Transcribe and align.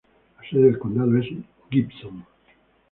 La 0.41 0.49
sede 0.49 0.63
del 0.63 0.79
condado 0.79 1.15
es 1.19 1.27
Gibson. 1.69 2.25